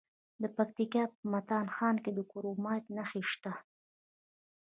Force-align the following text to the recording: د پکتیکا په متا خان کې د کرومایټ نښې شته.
د 0.41 0.43
پکتیکا 0.55 1.03
په 1.15 1.21
متا 1.31 1.59
خان 1.75 1.95
کې 2.03 2.11
د 2.13 2.19
کرومایټ 2.31 2.85
نښې 2.95 3.21
شته. 3.31 3.51